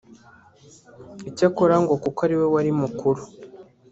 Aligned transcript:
Icyakora 1.29 1.75
ngo 1.83 1.93
kuko 2.03 2.19
ari 2.25 2.35
we 2.39 2.45
wari 2.53 2.71
mukuru 2.81 3.21